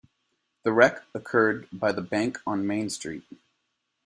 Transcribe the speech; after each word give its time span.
The 0.63 0.73
wreck 0.73 1.03
occurred 1.13 1.67
by 1.71 1.91
the 1.91 2.01
bank 2.01 2.39
on 2.47 2.65
Main 2.65 2.89
Street. 2.89 3.21